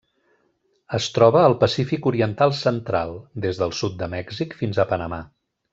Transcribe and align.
Es 0.97 1.09
troba 1.17 1.43
al 1.49 1.55
Pacífic 1.65 2.09
oriental 2.13 2.55
central: 2.63 3.15
des 3.47 3.63
del 3.63 3.79
sud 3.83 3.97
de 4.03 4.13
Mèxic 4.19 4.61
fins 4.63 4.85
a 4.87 4.93
Panamà. 4.95 5.25